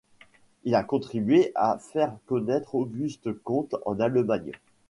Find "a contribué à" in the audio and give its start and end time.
0.73-1.77